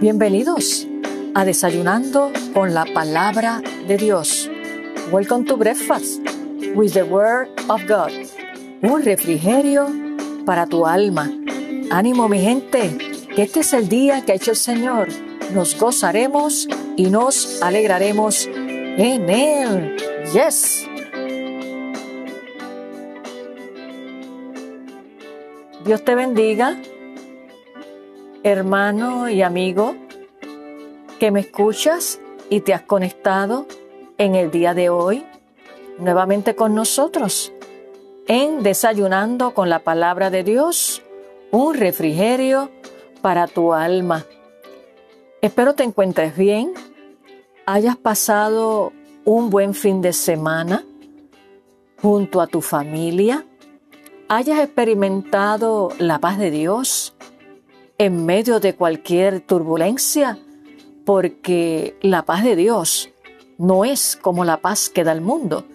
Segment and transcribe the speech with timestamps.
[0.00, 0.88] Bienvenidos
[1.34, 4.50] a Desayunando con la Palabra de Dios.
[5.12, 6.22] Welcome to Breakfast
[6.74, 8.10] with the Word of God.
[8.80, 9.88] Un refrigerio
[10.46, 11.30] para tu alma.
[11.90, 12.96] Ánimo mi gente,
[13.36, 15.08] que este es el día que ha hecho el Señor.
[15.52, 19.96] Nos gozaremos y nos alegraremos en Él.
[20.32, 20.88] Yes.
[25.84, 26.80] Dios te bendiga,
[28.42, 29.94] hermano y amigo,
[31.18, 33.66] que me escuchas y te has conectado
[34.16, 35.24] en el día de hoy
[35.98, 37.52] nuevamente con nosotros
[38.26, 41.02] en Desayunando con la Palabra de Dios,
[41.50, 42.70] un refrigerio
[43.20, 44.24] para tu alma.
[45.42, 46.72] Espero te encuentres bien,
[47.66, 48.92] hayas pasado
[49.24, 50.84] un buen fin de semana
[52.00, 53.44] junto a tu familia,
[54.28, 57.14] hayas experimentado la paz de Dios
[58.00, 60.38] en medio de cualquier turbulencia,
[61.04, 63.10] porque la paz de Dios
[63.58, 65.66] no es como la paz que da el mundo.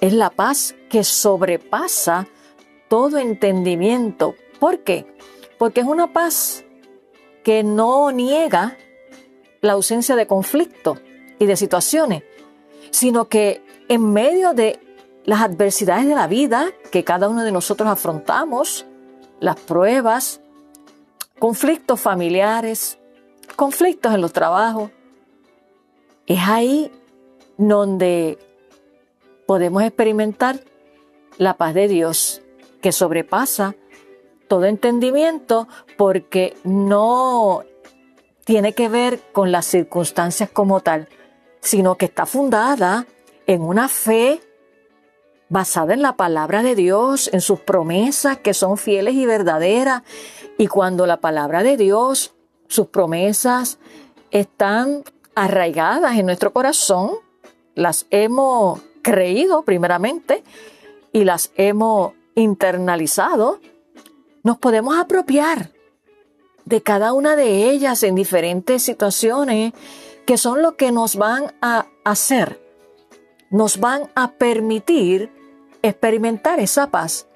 [0.00, 2.28] Es la paz que sobrepasa
[2.88, 4.34] todo entendimiento.
[4.58, 5.04] ¿Por qué?
[5.58, 6.64] Porque es una paz
[7.44, 8.78] que no niega
[9.60, 10.96] la ausencia de conflicto
[11.38, 12.22] y de situaciones,
[12.90, 14.80] sino que en medio de
[15.26, 18.86] las adversidades de la vida que cada uno de nosotros afrontamos,
[19.42, 20.40] las pruebas,
[21.40, 22.96] conflictos familiares,
[23.56, 24.90] conflictos en los trabajos,
[26.26, 26.92] es ahí
[27.58, 28.38] donde
[29.46, 30.60] podemos experimentar
[31.38, 32.40] la paz de Dios
[32.80, 33.74] que sobrepasa
[34.46, 35.66] todo entendimiento
[35.98, 37.64] porque no
[38.44, 41.08] tiene que ver con las circunstancias como tal,
[41.60, 43.06] sino que está fundada
[43.48, 44.40] en una fe
[45.52, 50.02] basada en la palabra de Dios, en sus promesas que son fieles y verdaderas.
[50.56, 52.32] Y cuando la palabra de Dios,
[52.68, 53.78] sus promesas
[54.30, 55.04] están
[55.34, 57.10] arraigadas en nuestro corazón,
[57.74, 60.42] las hemos creído primeramente
[61.12, 63.60] y las hemos internalizado,
[64.44, 65.70] nos podemos apropiar
[66.64, 69.74] de cada una de ellas en diferentes situaciones
[70.24, 72.58] que son lo que nos van a hacer,
[73.50, 75.41] nos van a permitir
[75.82, 77.26] experimentar esa paz,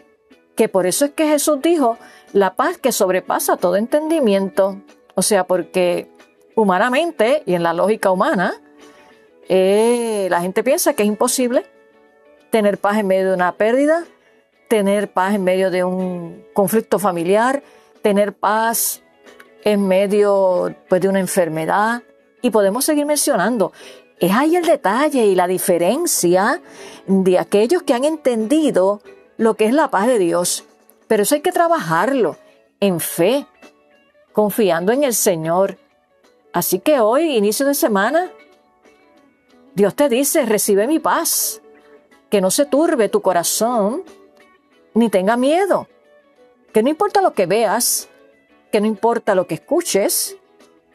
[0.54, 1.98] que por eso es que Jesús dijo,
[2.32, 4.80] la paz que sobrepasa todo entendimiento,
[5.14, 6.08] o sea, porque
[6.54, 8.54] humanamente y en la lógica humana,
[9.48, 11.66] eh, la gente piensa que es imposible
[12.50, 14.04] tener paz en medio de una pérdida,
[14.68, 17.62] tener paz en medio de un conflicto familiar,
[18.02, 19.02] tener paz
[19.64, 22.02] en medio pues, de una enfermedad,
[22.42, 23.72] y podemos seguir mencionando.
[24.18, 26.62] Es ahí el detalle y la diferencia
[27.06, 29.02] de aquellos que han entendido
[29.36, 30.64] lo que es la paz de Dios.
[31.06, 32.38] Pero eso hay que trabajarlo
[32.80, 33.46] en fe,
[34.32, 35.76] confiando en el Señor.
[36.54, 38.30] Así que hoy, inicio de semana,
[39.74, 41.60] Dios te dice, recibe mi paz,
[42.30, 44.02] que no se turbe tu corazón,
[44.94, 45.88] ni tenga miedo,
[46.72, 48.08] que no importa lo que veas,
[48.72, 50.38] que no importa lo que escuches,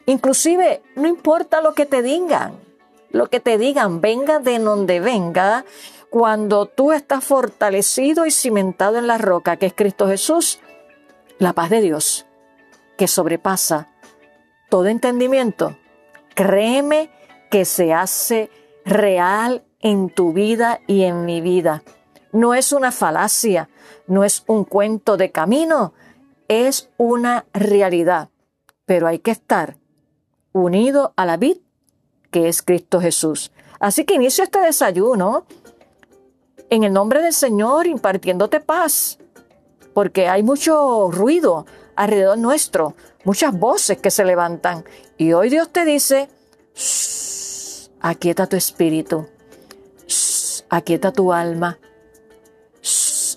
[0.06, 2.71] inclusive no importa lo que te digan
[3.12, 5.64] lo que te digan, venga de donde venga,
[6.10, 10.60] cuando tú estás fortalecido y cimentado en la roca que es Cristo Jesús,
[11.38, 12.26] la paz de Dios,
[12.96, 13.88] que sobrepasa
[14.68, 15.76] todo entendimiento,
[16.34, 17.10] créeme
[17.50, 18.50] que se hace
[18.84, 21.82] real en tu vida y en mi vida.
[22.32, 23.68] No es una falacia,
[24.06, 25.92] no es un cuento de camino,
[26.48, 28.30] es una realidad.
[28.86, 29.76] Pero hay que estar
[30.52, 31.60] unido a la vida
[32.32, 33.52] que es Cristo Jesús.
[33.78, 35.44] Así que inicio este desayuno
[36.70, 39.18] en el nombre del Señor impartiéndote paz,
[39.94, 42.94] porque hay mucho ruido alrededor nuestro,
[43.24, 44.84] muchas voces que se levantan.
[45.18, 46.30] Y hoy Dios te dice,
[48.00, 49.28] aquieta tu espíritu,
[50.70, 51.78] aquieta tu alma,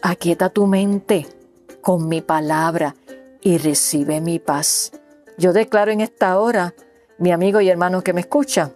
[0.02, 1.28] aquieta tu mente
[1.82, 2.96] con mi palabra
[3.42, 4.94] y recibe mi paz.
[5.38, 6.74] Yo declaro en esta hora,
[7.18, 8.72] mi amigo y hermano que me escucha,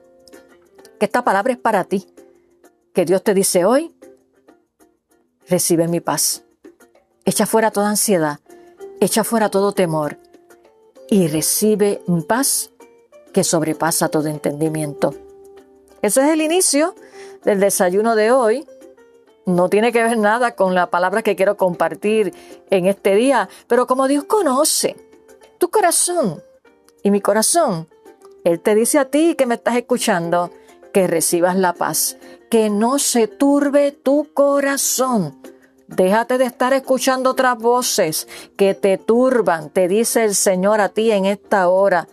[0.99, 2.05] que esta palabra es para ti,
[2.93, 3.95] que Dios te dice hoy,
[5.47, 6.43] recibe mi paz.
[7.25, 8.39] Echa fuera toda ansiedad,
[8.99, 10.17] echa fuera todo temor
[11.09, 12.71] y recibe mi paz
[13.33, 15.15] que sobrepasa todo entendimiento.
[16.01, 16.95] Ese es el inicio
[17.43, 18.67] del desayuno de hoy.
[19.45, 22.33] No tiene que ver nada con la palabra que quiero compartir
[22.69, 24.95] en este día, pero como Dios conoce
[25.57, 26.43] tu corazón
[27.03, 27.87] y mi corazón,
[28.43, 30.51] Él te dice a ti que me estás escuchando,
[30.93, 32.17] que recibas la paz,
[32.49, 35.39] que no se turbe tu corazón.
[35.87, 41.11] Déjate de estar escuchando otras voces que te turban, te dice el Señor a ti
[41.11, 42.07] en esta hora.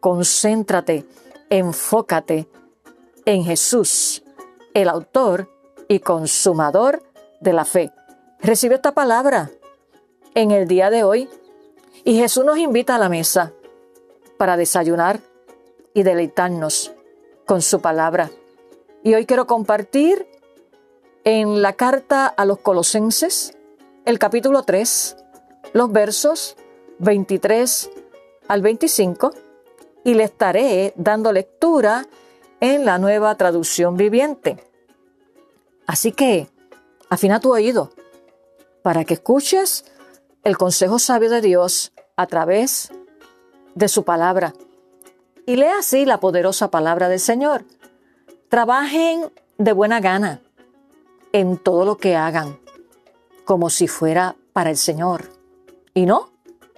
[0.00, 1.04] Concéntrate,
[1.50, 2.48] enfócate
[3.24, 4.22] en Jesús,
[4.72, 5.50] el autor
[5.88, 7.02] y consumador
[7.40, 7.92] de la fe.
[8.40, 9.50] Recibe esta palabra
[10.34, 11.28] en el día de hoy
[12.04, 13.52] y Jesús nos invita a la mesa
[14.38, 15.20] para desayunar
[15.92, 16.92] y deleitarnos
[17.48, 18.30] con su palabra.
[19.02, 20.28] Y hoy quiero compartir
[21.24, 23.56] en la carta a los colosenses,
[24.04, 25.16] el capítulo 3,
[25.72, 26.56] los versos
[26.98, 27.90] 23
[28.48, 29.32] al 25,
[30.04, 32.06] y le estaré dando lectura
[32.60, 34.62] en la nueva traducción viviente.
[35.86, 36.48] Así que,
[37.08, 37.92] afina tu oído
[38.82, 39.86] para que escuches
[40.44, 42.92] el consejo sabio de Dios a través
[43.74, 44.52] de su palabra.
[45.48, 47.64] Y lea así la poderosa palabra del Señor.
[48.50, 50.42] Trabajen de buena gana
[51.32, 52.58] en todo lo que hagan,
[53.46, 55.30] como si fuera para el Señor
[55.94, 56.28] y no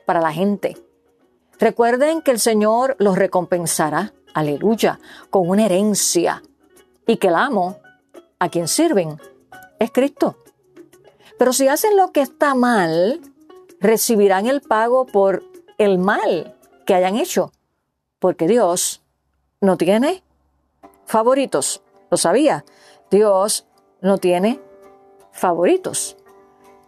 [0.07, 0.77] para la gente.
[1.59, 5.01] Recuerden que el Señor los recompensará, aleluya,
[5.31, 6.41] con una herencia
[7.09, 7.79] y que el amo
[8.39, 9.21] a quien sirven
[9.81, 10.37] es Cristo.
[11.41, 13.21] Pero si hacen lo que está mal,
[13.81, 15.43] recibirán el pago por
[15.77, 16.57] el mal
[16.87, 17.51] que hayan hecho,
[18.21, 19.03] porque Dios
[19.61, 20.23] no tiene
[21.07, 21.83] favoritos.
[22.11, 22.65] ¿Lo sabía?
[23.11, 23.67] Dios
[24.01, 24.61] no tiene
[25.33, 26.17] favoritos.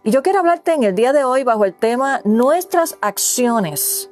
[0.03, 4.09] Y yo quiero hablarte en el día de hoy bajo el tema Nuestras acciones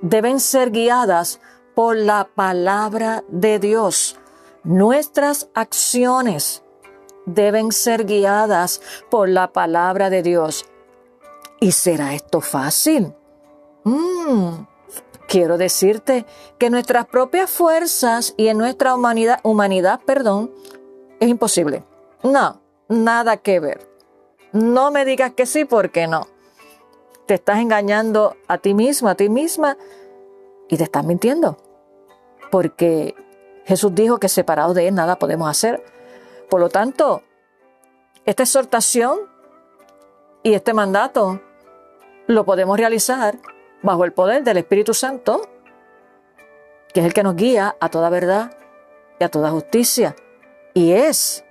[0.00, 1.40] deben ser guiadas
[1.74, 4.18] por la palabra de Dios.
[4.62, 6.62] Nuestras acciones
[7.24, 8.80] deben ser guiadas
[9.10, 10.66] por la palabra de Dios.
[11.60, 13.14] ¿Y será esto fácil?
[13.84, 14.64] Mm,
[15.32, 16.26] quiero decirte
[16.58, 20.52] que nuestras propias fuerzas y en nuestra humanidad, humanidad, perdón,
[21.20, 21.84] es imposible.
[22.22, 23.88] No, nada que ver.
[24.52, 26.26] No me digas que sí porque no.
[27.24, 29.78] Te estás engañando a ti mismo, a ti misma
[30.68, 31.56] y te estás mintiendo.
[32.50, 33.14] Porque
[33.64, 35.82] Jesús dijo que separado de Él nada podemos hacer.
[36.50, 37.22] Por lo tanto,
[38.26, 39.18] esta exhortación
[40.42, 41.40] y este mandato
[42.26, 43.38] lo podemos realizar
[43.82, 45.48] bajo el poder del Espíritu Santo,
[46.92, 48.56] que es el que nos guía a toda verdad
[49.18, 50.14] y a toda justicia.
[50.74, 51.44] Y es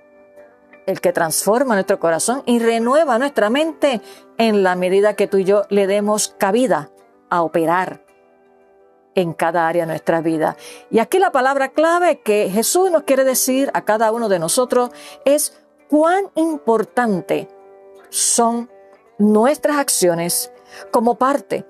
[0.86, 4.00] el que transforma nuestro corazón y renueva nuestra mente
[4.38, 6.90] en la medida que tú y yo le demos cabida
[7.30, 8.04] a operar
[9.14, 10.56] en cada área de nuestra vida.
[10.90, 14.90] Y aquí la palabra clave que Jesús nos quiere decir a cada uno de nosotros
[15.24, 17.48] es cuán importante
[18.08, 18.70] son
[19.18, 20.52] nuestras acciones
[20.90, 21.66] como parte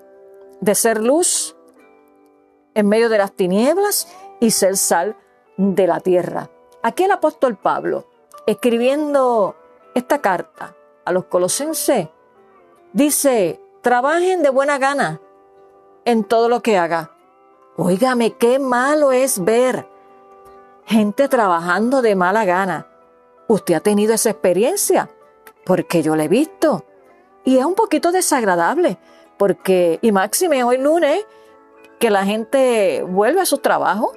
[0.63, 1.55] de ser luz
[2.73, 4.07] en medio de las tinieblas
[4.39, 5.17] y ser sal
[5.57, 6.49] de la tierra.
[6.81, 8.07] Aquí el apóstol Pablo
[8.45, 9.55] escribiendo
[9.93, 10.75] esta carta
[11.05, 12.07] a los colosenses,
[12.93, 15.19] dice, trabajen de buena gana
[16.05, 17.11] en todo lo que haga.
[17.75, 19.87] Óigame, qué malo es ver
[20.85, 22.87] gente trabajando de mala gana.
[23.47, 25.09] Usted ha tenido esa experiencia,
[25.65, 26.85] porque yo la he visto.
[27.43, 28.97] Y es un poquito desagradable,
[29.37, 31.25] porque, y máxime hoy lunes,
[31.99, 34.13] que la gente vuelve a su trabajo,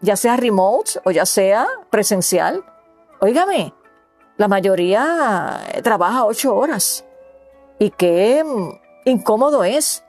[0.00, 2.64] ya sea remote o ya sea presencial,
[3.24, 3.72] Óigame,
[4.36, 7.06] la mayoría trabaja ocho horas.
[7.78, 8.44] Y qué
[9.06, 10.04] incómodo es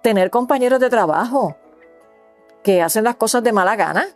[0.00, 1.54] tener compañeros de trabajo
[2.62, 4.06] que hacen las cosas de mala gana.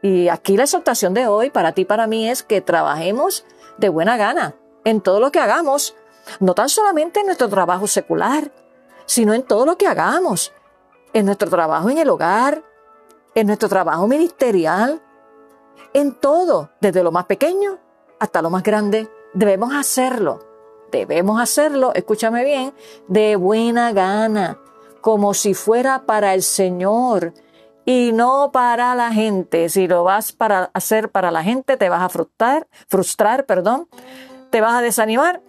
[0.00, 3.44] Y aquí la exhortación de hoy para ti para mí es que trabajemos
[3.78, 5.96] de buena gana en todo lo que hagamos,
[6.40, 8.52] no tan solamente en nuestro trabajo secular,
[9.06, 10.52] sino en todo lo que hagamos,
[11.12, 12.62] en nuestro trabajo en el hogar,
[13.34, 15.02] en nuestro trabajo ministerial,
[15.92, 17.78] en todo, desde lo más pequeño
[18.18, 20.38] hasta lo más grande, debemos hacerlo.
[20.92, 22.74] Debemos hacerlo, escúchame bien,
[23.08, 24.58] de buena gana,
[25.00, 27.32] como si fuera para el Señor
[27.84, 29.70] y no para la gente.
[29.70, 33.88] Si lo vas para hacer para la gente, te vas a frustrar, frustrar, perdón,
[34.50, 35.42] te vas a desanimar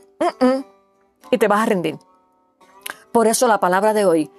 [1.32, 1.98] y te vas a rendir.
[3.12, 4.32] Por eso la palabra de hoy,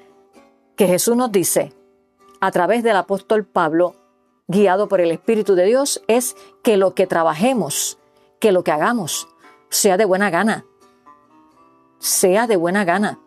[0.77, 1.73] que Jesús nos dice
[2.41, 3.95] a través del apóstol Pablo,
[4.49, 7.99] guiado por el Espíritu de Dios, es que lo que trabajemos,
[8.41, 9.29] que lo que hagamos,
[9.71, 10.65] sea de buena gana.
[11.99, 13.19] Sea de buena gana,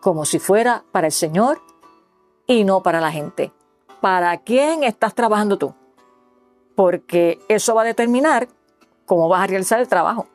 [0.00, 1.60] como si fuera para el Señor
[2.46, 3.52] y no para la gente.
[4.00, 5.74] ¿Para quién estás trabajando tú?
[6.76, 8.48] Porque eso va a determinar
[9.06, 10.26] cómo vas a realizar el trabajo.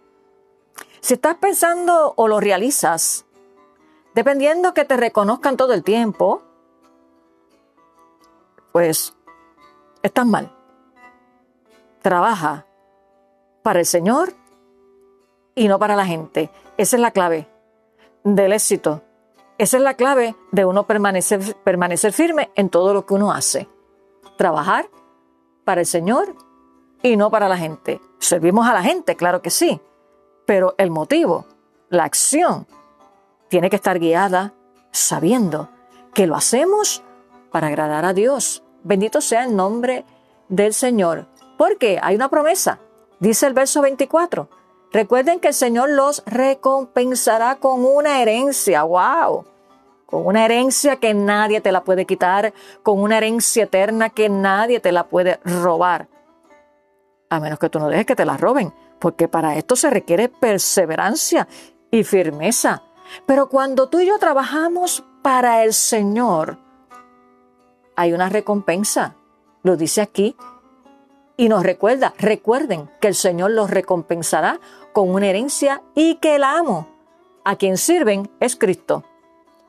[1.02, 3.26] Si estás pensando o lo realizas,
[4.16, 6.44] dependiendo que te reconozcan todo el tiempo,
[8.72, 9.16] pues
[10.04, 10.56] estás mal.
[12.02, 12.66] Trabaja
[13.64, 14.34] para el Señor
[15.56, 16.50] y no para la gente.
[16.78, 17.48] Esa es la clave
[18.24, 19.02] del éxito.
[19.58, 23.68] Esa es la clave de uno permanecer, permanecer firme en todo lo que uno hace.
[24.38, 24.90] Trabajar
[25.66, 26.36] para el Señor
[27.04, 28.02] y no para la gente.
[28.20, 29.82] Servimos a la gente, claro que sí,
[30.50, 31.46] pero el motivo,
[31.90, 32.66] la acción,
[33.50, 34.56] tiene que estar guiada
[34.90, 35.70] sabiendo
[36.12, 37.04] que lo hacemos
[37.52, 38.64] para agradar a Dios.
[38.84, 40.06] Bendito sea el nombre
[40.48, 41.28] del Señor.
[41.56, 42.80] Porque hay una promesa.
[43.20, 44.50] Dice el verso 24.
[44.92, 48.82] Recuerden que el Señor los recompensará con una herencia.
[48.82, 49.46] ¡Wow!
[50.08, 54.80] Con una herencia que nadie te la puede quitar, con una herencia eterna que nadie
[54.80, 56.08] te la puede robar.
[57.30, 60.30] A menos que tú no dejes que te la roben, porque para esto se requiere
[60.30, 61.48] perseverancia
[61.92, 62.84] y firmeza.
[63.26, 66.58] Pero cuando tú y yo trabajamos para el Señor,
[67.96, 69.16] hay una recompensa.
[69.64, 70.36] Lo dice aquí.
[71.38, 74.60] Y nos recuerda, recuerden que el Señor los recompensará
[74.92, 76.88] con una herencia y que el amo
[77.46, 79.04] a quien sirven es Cristo.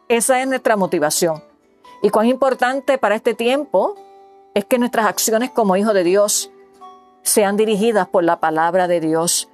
[0.08, 1.42] Esa es nuestra motivación.
[2.02, 3.94] Y cuán importante para este tiempo
[4.54, 6.50] es que nuestras acciones como hijos de Dios
[7.22, 9.48] sean dirigidas por la palabra de Dios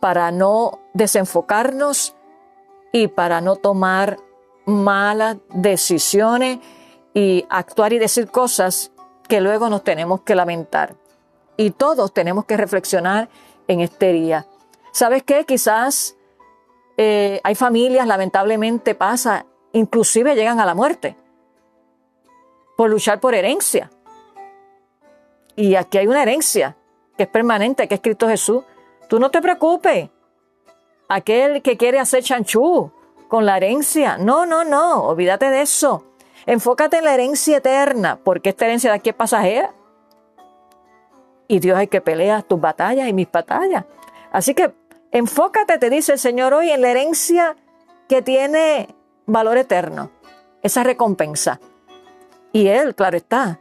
[0.00, 2.14] para no desenfocarnos
[2.92, 4.18] y para no tomar
[4.64, 6.58] malas decisiones
[7.14, 8.92] y actuar y decir cosas
[9.28, 10.96] que luego nos tenemos que lamentar.
[11.56, 13.28] Y todos tenemos que reflexionar
[13.68, 14.46] en este día.
[14.92, 15.44] ¿Sabes qué?
[15.44, 16.16] Quizás
[16.96, 21.16] eh, hay familias, lamentablemente pasa, inclusive llegan a la muerte
[22.76, 23.90] por luchar por herencia.
[25.56, 26.76] Y aquí hay una herencia
[27.16, 28.62] que es permanente, que es Cristo Jesús.
[29.08, 30.10] Tú no te preocupes.
[31.08, 32.92] Aquel que quiere hacer chanchú
[33.28, 34.18] con la herencia.
[34.18, 35.04] No, no, no.
[35.04, 36.04] Olvídate de eso.
[36.44, 39.72] Enfócate en la herencia eterna, porque esta herencia de aquí es pasajera.
[41.48, 43.84] Y Dios es que pelea tus batallas y mis batallas.
[44.30, 44.72] Así que
[45.10, 47.56] enfócate, te dice el Señor hoy, en la herencia
[48.08, 48.94] que tiene
[49.26, 50.10] valor eterno,
[50.62, 51.60] esa recompensa.
[52.52, 53.60] Y Él, claro está,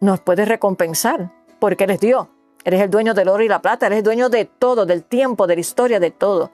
[0.00, 2.28] nos puede recompensar, porque eres Dios.
[2.64, 5.46] Eres el dueño del oro y la plata, eres el dueño de todo, del tiempo,
[5.46, 6.50] de la historia, de todo.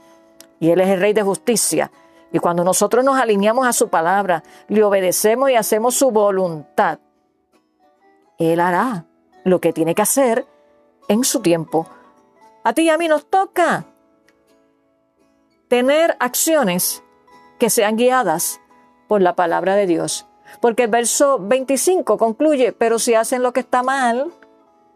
[0.61, 1.91] Y Él es el Rey de justicia.
[2.33, 6.99] Y cuando nosotros nos alineamos a su palabra, le obedecemos y hacemos su voluntad,
[8.39, 9.07] Él hará
[9.45, 10.47] lo que tiene que hacer
[11.09, 11.87] en su tiempo.
[12.65, 13.87] A ti y a mí nos toca
[15.69, 17.03] tener acciones
[17.59, 18.61] que sean guiadas
[19.09, 20.27] por la palabra de Dios.
[20.61, 24.33] Porque el verso 25 concluye, pero si hacen lo que está mal,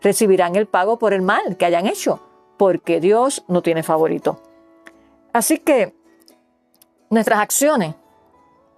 [0.01, 2.21] recibirán el pago por el mal que hayan hecho,
[2.57, 4.41] porque Dios no tiene favorito.
[5.33, 5.95] Así que
[7.09, 7.95] Nuestras acciones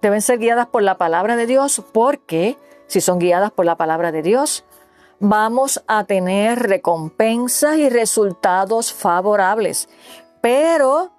[0.03, 4.11] deben ser guiadas por la palabra de Dios porque si son guiadas por la palabra
[4.11, 4.65] de Dios,
[5.19, 9.89] vamos a tener recompensas y resultados favorables.
[10.41, 11.11] Pero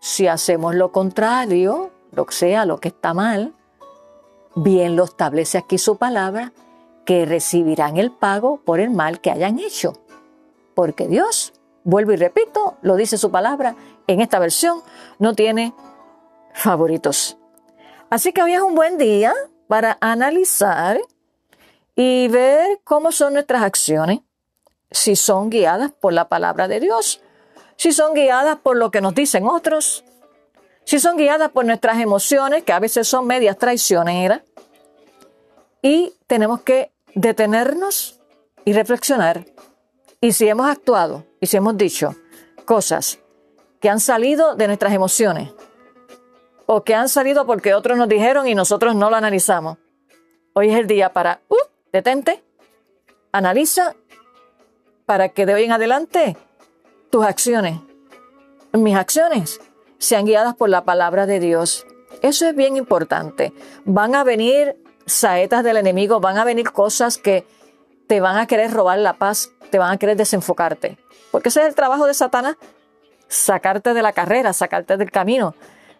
[0.00, 3.54] si hacemos lo contrario, lo que sea, lo que está mal,
[4.54, 6.52] bien lo establece aquí su palabra,
[7.04, 9.94] que recibirán el pago por el mal que hayan hecho.
[10.74, 11.52] Porque Dios,
[11.84, 13.74] vuelvo y repito, lo dice su palabra,
[14.06, 14.82] en esta versión
[15.18, 15.74] no tiene
[16.54, 17.36] favoritos.
[18.10, 19.34] Así que hoy es un buen día
[19.68, 21.00] para analizar
[21.94, 24.20] y ver cómo son nuestras acciones,
[24.90, 27.20] si son guiadas por la palabra de Dios,
[27.76, 30.04] si son guiadas por lo que nos dicen otros,
[30.84, 34.42] si son guiadas por nuestras emociones, que a veces son medias traicioneras,
[35.82, 38.20] y tenemos que detenernos
[38.64, 39.44] y reflexionar.
[40.20, 42.14] Y si hemos actuado y si hemos dicho
[42.64, 43.18] cosas
[43.80, 45.50] que han salido de nuestras emociones,
[46.72, 49.78] o que han salido porque otros nos dijeron y nosotros no lo analizamos.
[50.52, 51.56] Hoy es el día para, uh,
[51.92, 52.44] detente,
[53.32, 53.96] analiza
[55.04, 56.36] para que de hoy en adelante
[57.10, 57.80] tus acciones,
[58.72, 59.60] mis acciones,
[60.00, 61.86] sean guiadas por la palabra de Dios.
[62.22, 63.52] Eso es bien importante.
[63.84, 64.76] Van a venir
[65.06, 67.46] saetas del enemigo, van a venir cosas que
[68.08, 70.98] te van a querer robar la paz, te van a querer desenfocarte.
[71.30, 72.56] Porque ese es el trabajo de Satanás,
[73.28, 75.54] sacarte de la carrera, sacarte del camino.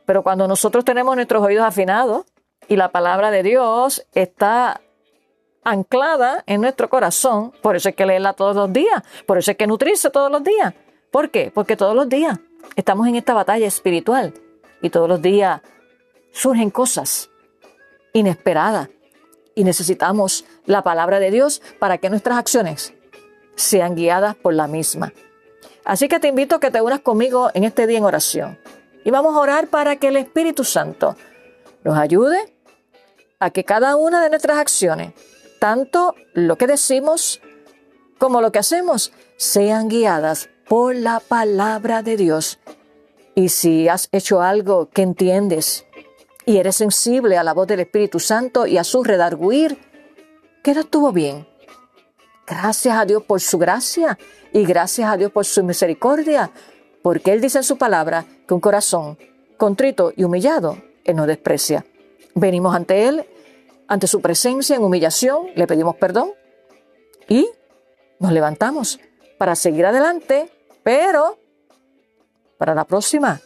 [0.06, 2.24] Pero cuando nosotros tenemos nuestros oídos afinados
[2.68, 4.80] y la palabra de Dios está
[5.62, 9.56] anclada en nuestro corazón, por eso hay que leerla todos los días, por eso hay
[9.56, 10.74] que nutrirse todos los días.
[11.12, 11.52] ¿Por qué?
[11.54, 12.38] Porque todos los días
[12.76, 14.34] estamos en esta batalla espiritual
[14.82, 15.60] y todos los días
[16.32, 17.30] surgen cosas
[18.12, 18.88] inesperadas
[19.54, 22.94] y necesitamos la palabra de Dios para que nuestras acciones
[23.56, 25.12] sean guiadas por la misma.
[25.84, 28.58] Así que te invito a que te unas conmigo en este día en oración.
[29.04, 31.16] Y vamos a orar para que el Espíritu Santo
[31.84, 32.54] nos ayude
[33.38, 35.14] a que cada una de nuestras acciones,
[35.58, 37.40] tanto lo que decimos
[38.18, 42.60] como lo que hacemos, sean guiadas por la palabra de Dios
[43.34, 45.84] Y si has hecho algo que entiendes
[46.46, 49.78] y eres sensible a la voz del Espíritu Santo y a su redarguir,
[50.62, 51.46] que no estuvo bien.
[52.46, 54.16] Gracias a Dios por su gracia
[54.52, 56.52] y gracias a Dios por su misericordia,
[57.02, 59.18] porque Él dice en su palabra que un corazón
[59.56, 61.84] contrito y humillado, Él no desprecia.
[62.34, 63.26] Venimos ante Él,
[63.88, 66.30] ante su presencia en humillación, le pedimos perdón
[67.28, 67.48] y
[68.20, 69.00] nos levantamos
[69.36, 70.50] para seguir adelante,
[70.82, 71.38] pero
[72.58, 73.40] para la próxima,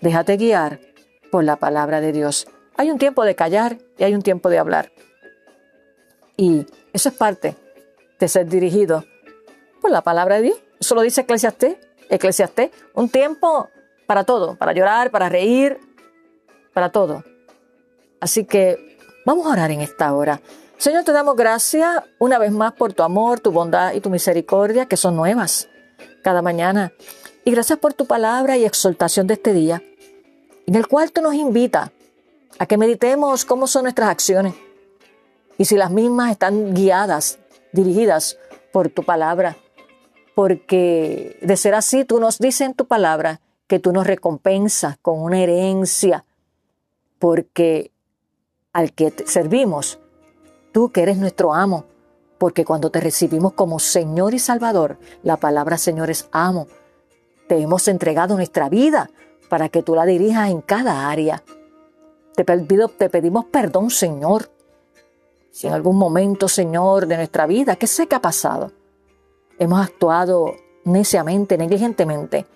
[0.00, 0.80] déjate guiar
[1.30, 2.46] por la palabra de Dios.
[2.76, 4.92] Hay un tiempo de callar y hay un tiempo de hablar.
[6.36, 7.56] Y eso es parte
[8.18, 9.04] de ser dirigido
[9.80, 10.58] por la palabra de Dios.
[10.78, 11.76] Eso lo dice Eclesiastés.
[12.08, 13.68] Eclesiastés, un tiempo
[14.06, 15.80] para todo, para llorar, para reír,
[16.72, 17.24] para todo.
[18.20, 20.40] Así que vamos a orar en esta hora.
[20.76, 24.86] Señor, te damos gracias una vez más por tu amor, tu bondad y tu misericordia,
[24.86, 25.68] que son nuevas
[26.26, 26.92] cada mañana.
[27.44, 29.80] Y gracias por tu palabra y exaltación de este día,
[30.66, 31.92] en el cual tú nos invitas
[32.58, 34.52] a que meditemos cómo son nuestras acciones
[35.56, 37.38] y si las mismas están guiadas,
[37.70, 38.38] dirigidas
[38.72, 39.56] por tu palabra.
[40.34, 45.20] Porque de ser así, tú nos dices en tu palabra que tú nos recompensas con
[45.20, 46.24] una herencia,
[47.20, 47.92] porque
[48.72, 50.00] al que te servimos,
[50.72, 51.84] tú que eres nuestro amo,
[52.38, 56.66] porque cuando te recibimos como Señor y Salvador, la palabra Señor es amo,
[57.48, 59.10] te hemos entregado nuestra vida
[59.48, 61.42] para que tú la dirijas en cada área.
[62.34, 64.50] Te, pedimos perdón, Señor,
[65.50, 68.72] si en algún momento, Señor, de nuestra vida, que sé que ha pasado,
[69.58, 72.46] hemos actuado neciamente, negligentemente,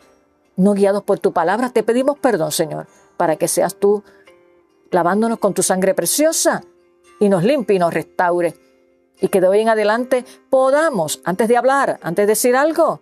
[0.57, 4.03] no guiados por tu palabra, te pedimos perdón, Señor, para que seas tú
[4.91, 6.63] lavándonos con tu sangre preciosa
[7.19, 8.55] y nos limpie y nos restaure.
[9.21, 13.01] Y que de hoy en adelante podamos, antes de hablar, antes de decir algo,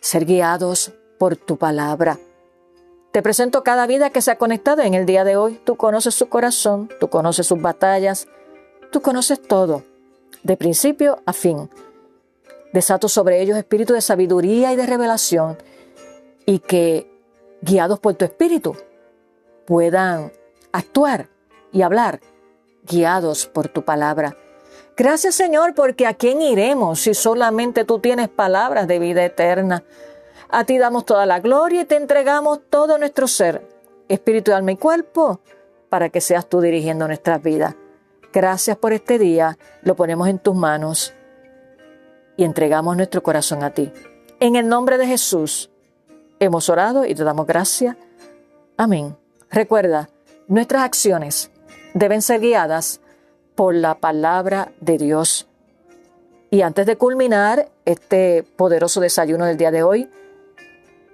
[0.00, 2.18] ser guiados por tu palabra.
[3.12, 5.58] Te presento cada vida que se ha conectado en el día de hoy.
[5.64, 8.28] Tú conoces su corazón, tú conoces sus batallas,
[8.92, 9.84] tú conoces todo,
[10.42, 11.70] de principio a fin.
[12.74, 15.56] Desato sobre ellos espíritu de sabiduría y de revelación
[16.44, 17.10] y que,
[17.62, 18.76] guiados por tu espíritu,
[19.64, 20.30] puedan
[20.72, 21.28] actuar
[21.72, 22.20] y hablar,
[22.84, 24.36] guiados por tu palabra.
[24.96, 29.84] Gracias Señor, porque a quién iremos si solamente tú tienes palabras de vida eterna.
[30.48, 33.68] A ti damos toda la gloria y te entregamos todo nuestro ser,
[34.08, 35.40] espíritu, alma y cuerpo,
[35.88, 37.74] para que seas tú dirigiendo nuestras vidas.
[38.32, 41.12] Gracias por este día, lo ponemos en tus manos
[42.36, 43.92] y entregamos nuestro corazón a ti.
[44.40, 45.70] En el nombre de Jesús.
[46.38, 47.96] Hemos orado y te damos gracias.
[48.76, 49.16] Amén.
[49.50, 50.10] Recuerda,
[50.48, 51.50] nuestras acciones
[51.94, 53.00] deben ser guiadas
[53.56, 55.48] por la palabra de Dios.
[56.50, 60.08] Y antes de culminar este poderoso desayuno del día de hoy,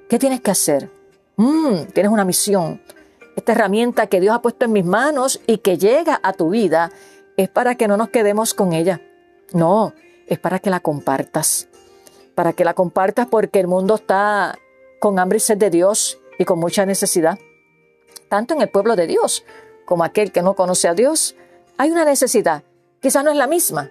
[0.09, 0.91] ¿qué tienes que hacer?
[1.37, 2.83] Mm, tienes una misión.
[3.37, 6.91] Esta herramienta que Dios ha puesto en mis manos y que llega a tu vida
[7.39, 9.01] es para que no nos quedemos con ella.
[9.55, 9.95] No,
[10.27, 11.69] es para que la compartas.
[12.35, 14.59] Para que la compartas porque el mundo está
[15.01, 17.39] con hambre y sed de Dios y con mucha necesidad.
[18.29, 19.45] Tanto en el pueblo de Dios
[19.87, 21.37] como aquel que no conoce a Dios,
[21.79, 22.63] hay una necesidad.
[23.01, 23.91] Quizá no es la misma,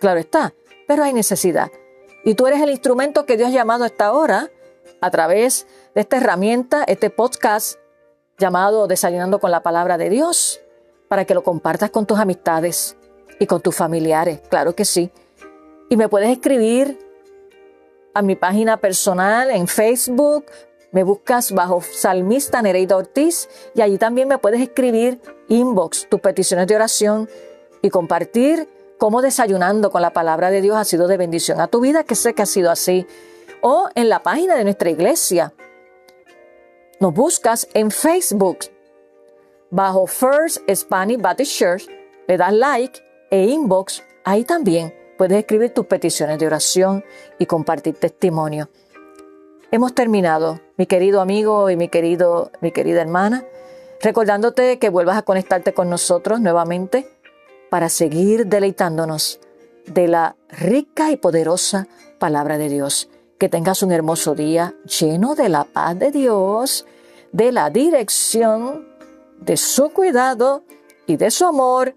[0.00, 0.54] claro está,
[0.86, 1.70] pero hay necesidad.
[2.24, 4.50] Y tú eres el instrumento que Dios ha llamado a esta hora
[5.00, 7.78] a través de esta herramienta, este podcast
[8.38, 10.60] llamado Desayunando con la Palabra de Dios,
[11.08, 12.96] para que lo compartas con tus amistades
[13.38, 15.10] y con tus familiares, claro que sí.
[15.88, 16.98] Y me puedes escribir
[18.14, 20.46] a mi página personal en Facebook.
[20.92, 26.66] Me buscas bajo Salmista Nereida Ortiz y allí también me puedes escribir inbox tus peticiones
[26.66, 27.28] de oración
[27.80, 31.80] y compartir cómo desayunando con la palabra de Dios ha sido de bendición a tu
[31.80, 33.06] vida, que sé que ha sido así.
[33.62, 35.52] O en la página de nuestra iglesia.
[36.98, 38.58] Nos buscas en Facebook
[39.70, 41.86] bajo First Spanish Baptist Church,
[42.26, 43.00] le das like
[43.30, 47.04] e inbox, ahí también puedes escribir tus peticiones de oración
[47.38, 48.68] y compartir testimonio.
[49.70, 53.44] Hemos terminado, mi querido amigo y mi, querido, mi querida hermana,
[54.00, 57.06] recordándote que vuelvas a conectarte con nosotros nuevamente
[57.68, 59.40] para seguir deleitándonos
[59.84, 61.86] de la rica y poderosa
[62.18, 63.10] palabra de Dios.
[63.38, 66.86] Que tengas un hermoso día lleno de la paz de Dios,
[67.30, 68.88] de la dirección,
[69.38, 70.64] de su cuidado
[71.06, 71.94] y de su amor.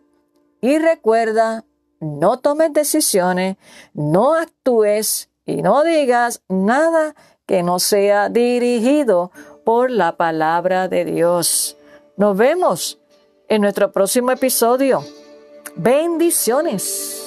[0.60, 1.63] Y recuerda,
[2.02, 3.56] no tomes decisiones,
[3.93, 7.15] no actúes y no digas nada
[7.54, 9.30] que no sea dirigido
[9.63, 11.78] por la palabra de Dios.
[12.18, 12.98] Nos vemos
[13.48, 15.04] en nuestro próximo episodio.
[15.76, 17.23] Bendiciones.